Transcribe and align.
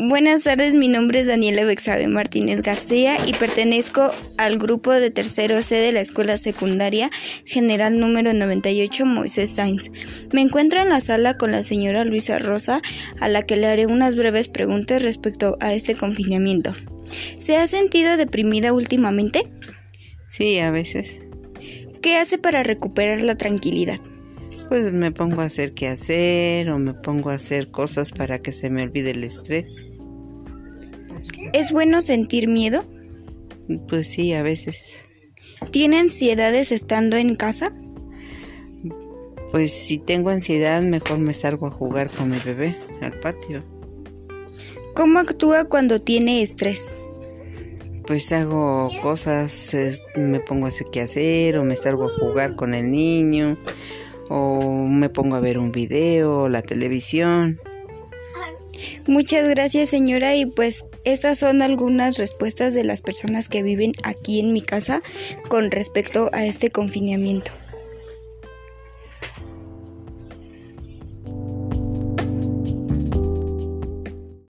Buenas 0.00 0.44
tardes, 0.44 0.76
mi 0.76 0.86
nombre 0.86 1.18
es 1.18 1.26
Daniela 1.26 1.64
Bexabe 1.64 2.06
Martínez 2.06 2.62
García 2.62 3.16
y 3.26 3.32
pertenezco 3.32 4.12
al 4.36 4.56
grupo 4.56 4.92
de 4.92 5.10
tercero 5.10 5.60
C 5.60 5.74
de 5.74 5.90
la 5.90 6.00
Escuela 6.00 6.38
Secundaria 6.38 7.10
General 7.44 7.98
número 7.98 8.32
98 8.32 9.04
Moisés 9.04 9.50
Sainz. 9.50 9.90
Me 10.32 10.40
encuentro 10.40 10.80
en 10.80 10.88
la 10.88 11.00
sala 11.00 11.36
con 11.36 11.50
la 11.50 11.64
señora 11.64 12.04
Luisa 12.04 12.38
Rosa, 12.38 12.80
a 13.18 13.26
la 13.26 13.42
que 13.42 13.56
le 13.56 13.66
haré 13.66 13.86
unas 13.86 14.14
breves 14.14 14.46
preguntas 14.46 15.02
respecto 15.02 15.56
a 15.58 15.74
este 15.74 15.96
confinamiento. 15.96 16.72
¿Se 17.38 17.56
ha 17.56 17.66
sentido 17.66 18.16
deprimida 18.16 18.72
últimamente? 18.72 19.50
Sí, 20.30 20.60
a 20.60 20.70
veces. 20.70 21.22
¿Qué 22.02 22.18
hace 22.18 22.38
para 22.38 22.62
recuperar 22.62 23.22
la 23.22 23.34
tranquilidad? 23.34 23.98
Pues 24.68 24.92
me 24.92 25.10
pongo 25.10 25.40
a 25.40 25.46
hacer 25.46 25.72
qué 25.72 25.88
hacer 25.88 26.70
o 26.70 26.78
me 26.78 26.94
pongo 26.94 27.30
a 27.30 27.34
hacer 27.34 27.72
cosas 27.72 28.12
para 28.12 28.38
que 28.38 28.52
se 28.52 28.70
me 28.70 28.84
olvide 28.84 29.10
el 29.10 29.24
estrés. 29.24 29.87
¿Es 31.52 31.72
bueno 31.72 32.02
sentir 32.02 32.48
miedo? 32.48 32.84
Pues 33.88 34.08
sí, 34.08 34.32
a 34.34 34.42
veces. 34.42 35.04
¿Tiene 35.70 35.98
ansiedades 35.98 36.72
estando 36.72 37.16
en 37.16 37.34
casa? 37.34 37.72
Pues 39.50 39.72
si 39.72 39.98
tengo 39.98 40.30
ansiedad, 40.30 40.82
mejor 40.82 41.18
me 41.18 41.32
salgo 41.32 41.66
a 41.66 41.70
jugar 41.70 42.10
con 42.10 42.30
mi 42.30 42.38
bebé 42.38 42.76
al 43.00 43.18
patio. 43.18 43.64
¿Cómo 44.94 45.18
actúa 45.18 45.64
cuando 45.64 46.00
tiene 46.00 46.42
estrés? 46.42 46.96
Pues 48.06 48.32
hago 48.32 48.90
cosas, 49.02 49.76
me 50.16 50.40
pongo 50.40 50.66
a 50.66 50.68
hacer 50.68 50.86
qué 50.90 51.02
hacer 51.02 51.58
o 51.58 51.64
me 51.64 51.76
salgo 51.76 52.06
a 52.06 52.18
jugar 52.18 52.56
con 52.56 52.74
el 52.74 52.90
niño 52.90 53.58
o 54.28 54.86
me 54.86 55.08
pongo 55.08 55.36
a 55.36 55.40
ver 55.40 55.58
un 55.58 55.72
video, 55.72 56.48
la 56.48 56.62
televisión. 56.62 57.60
Muchas 59.06 59.48
gracias 59.48 59.88
señora 59.88 60.34
y 60.36 60.46
pues 60.46 60.84
estas 61.04 61.38
son 61.38 61.62
algunas 61.62 62.18
respuestas 62.18 62.74
de 62.74 62.84
las 62.84 63.02
personas 63.02 63.48
que 63.48 63.62
viven 63.62 63.92
aquí 64.02 64.40
en 64.40 64.52
mi 64.52 64.60
casa 64.60 65.02
con 65.48 65.70
respecto 65.70 66.30
a 66.32 66.44
este 66.44 66.70
confinamiento. 66.70 67.57